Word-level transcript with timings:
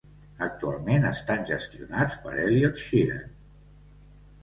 Actualment 0.45 1.05
estan 1.09 1.45
gestionats 1.51 2.19
per 2.25 2.35
Elliott 2.49 2.85
Sheeran. 2.89 3.33